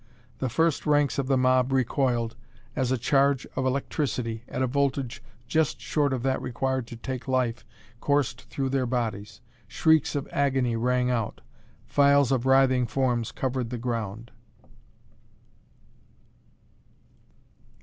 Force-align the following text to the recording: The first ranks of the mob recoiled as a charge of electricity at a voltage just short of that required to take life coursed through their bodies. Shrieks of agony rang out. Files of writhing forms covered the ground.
The 0.39 0.49
first 0.49 0.87
ranks 0.87 1.19
of 1.19 1.27
the 1.27 1.37
mob 1.37 1.71
recoiled 1.71 2.35
as 2.75 2.91
a 2.91 2.97
charge 2.97 3.45
of 3.55 3.67
electricity 3.67 4.41
at 4.47 4.63
a 4.63 4.65
voltage 4.65 5.21
just 5.47 5.79
short 5.79 6.11
of 6.11 6.23
that 6.23 6.41
required 6.41 6.87
to 6.87 6.95
take 6.95 7.27
life 7.27 7.63
coursed 7.99 8.49
through 8.49 8.69
their 8.69 8.87
bodies. 8.87 9.41
Shrieks 9.67 10.15
of 10.15 10.27
agony 10.31 10.75
rang 10.75 11.11
out. 11.11 11.41
Files 11.85 12.31
of 12.31 12.47
writhing 12.47 12.87
forms 12.87 13.31
covered 13.31 13.69
the 13.69 13.77
ground. 13.77 14.31